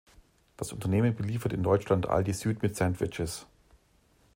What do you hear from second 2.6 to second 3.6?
mit Sandwiches.